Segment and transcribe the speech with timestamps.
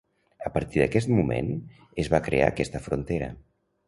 [0.49, 1.51] A partir d'aquest moment
[2.05, 3.29] es va crear aquesta frontera.